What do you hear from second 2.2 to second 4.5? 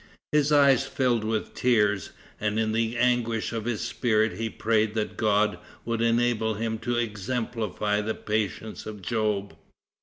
and in the anguish of his spirit he